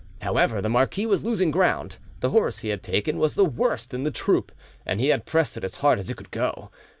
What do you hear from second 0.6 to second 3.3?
the marquis was losing ground; the horse he had taken